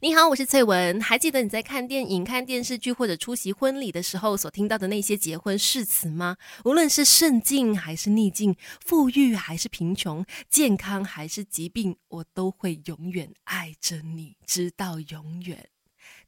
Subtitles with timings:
[0.00, 1.00] 你好，我是翠文。
[1.00, 6.36] 还记得你在看电影、看电视剧或者出席婚礼的时候所听到的那些结婚誓词吗？
[6.64, 15.68] 无论是顺境还是逆境，富裕还是贫穷，健康还是疾病，我都会永远爱着你，直到永远。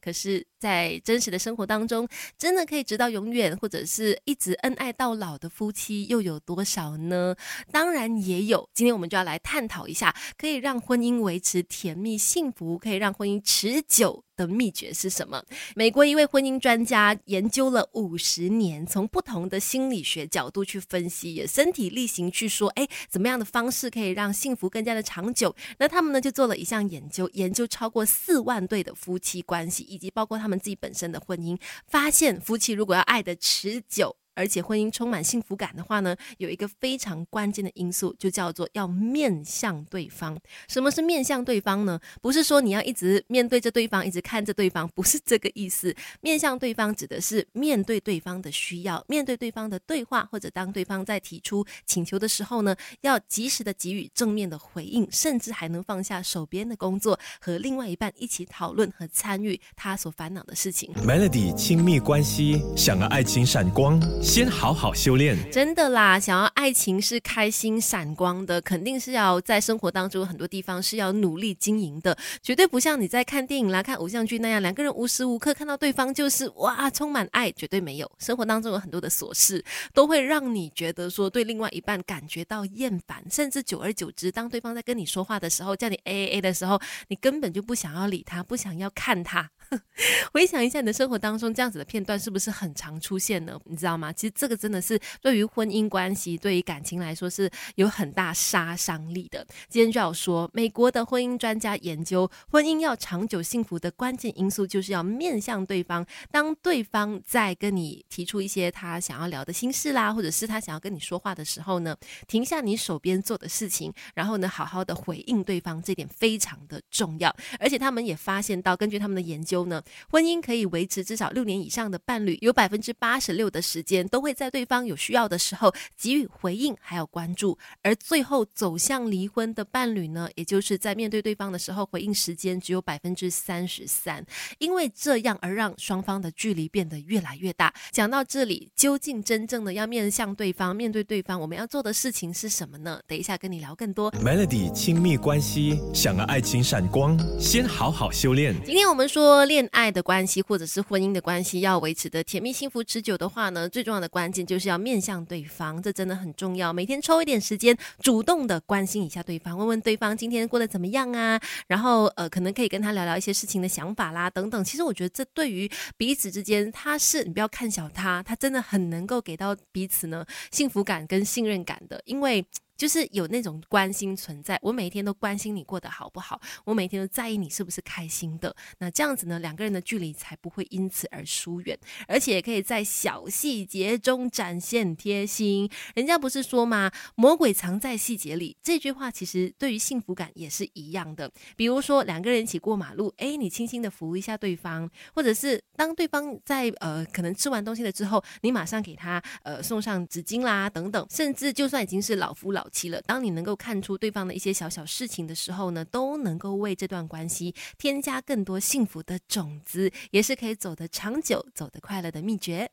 [0.01, 2.07] 可是，在真实的生活当中，
[2.37, 7.35] 真的可以直到永远，或者是一直恩爱到老的夫妻又有多少呢？
[7.73, 8.69] 当然也有。
[8.75, 14.26] 今天我们就要来探讨一下，可以让婚姻维持甜蜜幸福，可以让婚姻持久。
[14.37, 15.43] 的秘诀是什么？
[15.75, 25.55] 美国一位婚姻专家研究了五十年，从不同的心理学角度去分析，也身体力行去说，哎，怎么样的方式可以让幸福更加的长久？
[25.79, 34.17] 那他们呢就做了一项研究，研究超过四万对的夫妻关系，以及包括他们自己本身的婚姻，发现夫妻如果要爱的持久。
[34.37, 40.39] 而且婚姻充满幸福感的话呢，有一个非常关键的因素，就叫做要面向对方。
[40.69, 41.99] 什么是面向对方呢？
[42.21, 45.93] 不是说你要一直面对着对方，一直看着对方，不是这个意思。
[46.21, 60.93] 面向对方指的是面对对方的需要，面对对方的对话，或者当对方在提出请求的时候呢，要及时的给予正面的回应，甚至还能放下手边的工作，和另外一半一起讨论和参与他所烦恼的事情。
[60.95, 63.99] Melody 亲密关系，想要爱情闪光。
[64.27, 66.19] 先好好修炼，真的啦！
[66.19, 78.11] 想要爱情是开心闪光的，肯定是要在生活当中很多地方是要努力经营的，绝对不像你在看电影啦、看偶像剧那样，两个人无时无刻看到对方就是哇充满爱，绝对没有。
[78.19, 89.49] 生活当中有很多的琐事，都会让你觉得说对另外一半感觉到厌烦，甚至久而久之，当对方在跟你说话的时候，叫你 A A A 的时候，你根本就不想要理他，不想要看他。
[90.33, 93.59] 回想一下你的生活当中，这样子的片段是不是很常出现呢？
[93.65, 94.13] 你知道吗？
[94.13, 99.45] 其实这个真的是对于婚姻关系、对于感情来说是有很大杀伤力的。
[99.69, 106.07] 今天就要说，美国的婚姻专家研究，婚姻要长久幸福的关键因素，就是要面向对方。
[106.31, 111.97] 当对方在跟你提出一些他想要聊的心事啦，或者是他想要跟你说话的时候呢，
[112.29, 117.35] 停下你手边做的事情，然后呢，好好的回应对方，这点非常的重要。
[117.59, 119.56] 而且他们也发现到，根据他们的研究。
[119.65, 134.25] 呢，婚姻可以维持至少六年以上的伴侣，有百分之八十六的时间都会在对方有需要的时候给予回应还有关注，而最后走向离婚的伴侣呢，也就是在面对对方的时候回应时间只有百分之三十三，
[134.59, 137.73] 因为这样而让双方的距离变得越来越大。
[137.93, 143.01] 讲到这里，究竟真正的要面向对方，面对对方，我们要做的事情是什么呢？
[143.07, 144.11] 等一下跟你聊更多。
[144.13, 148.55] Melody 亲密关系，想要爱情闪光，先好好修炼。
[148.65, 149.46] 今天我们说。
[149.47, 156.73] 恋爱的关系或者是婚姻的关系要维持的甜蜜幸福持久的话呢，最重要的关键就是要面向对方，这真的很重要。
[156.73, 161.41] 每天抽一点时间，主动的关心一下对方，问问对方今天过得怎么样啊？
[161.67, 164.63] 然后呃，可能可以跟他聊聊一些事情的想法啦，等等。
[164.65, 172.45] 其实我觉得这对于彼此之间，他是你不要看小他，他真的很能够给到彼此呢幸福感跟信任感的，因为。
[172.77, 178.55] 就是有那种关心存在，我每一天都关心你过得好不好，我每天都在意你是不是开心的。
[178.79, 185.69] 那这样子呢，两个人的距离才不会因此而疏远，而且可以在小细节中展现贴心。
[185.95, 186.91] 人家不是说吗？
[187.15, 188.57] 魔鬼藏在细节里。
[188.63, 191.31] 这句话其实对于幸福感也是一样的。
[191.57, 202.66] 比如说两个人一起过马路，哎，你轻轻的扶一下对方，或者是当对方在呃可能吃完东西了之后，你马上给他呃送上纸巾啦等等，甚至就算已经是老夫老。
[202.71, 203.03] 期了。
[203.03, 212.65] 当你能够看出对方的一些小小事情的时候呢，都能够为这段关系添加更多幸福的种子，也是可以走得长久、走得快乐的秘诀。